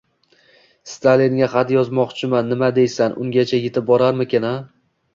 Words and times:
—Stalinga 0.93 1.51
xat 1.57 1.75
yozmoqchiman, 1.77 2.51
nima 2.55 2.73
deysan, 2.81 3.17
ungacha 3.27 3.63
yetib 3.63 3.91
borarmikan-a? 3.95 4.61